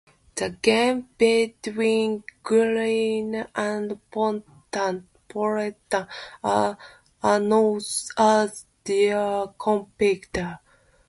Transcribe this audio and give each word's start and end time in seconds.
The 0.33 0.57
games 0.63 1.05
between 1.19 2.23
Guarani 2.41 3.43
and 3.53 4.01
Ponte 4.09 4.47
Preta 5.29 6.07
are 6.43 6.75
known 7.39 7.75
as 8.17 8.65
Derby 8.83 9.11
Campineiro. 9.59 10.57